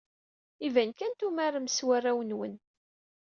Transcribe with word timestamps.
Iban 0.67 0.91
kan 0.97 1.13
tumarem 1.19 1.67
s 1.69 1.77
warraw-nwen. 1.87 2.55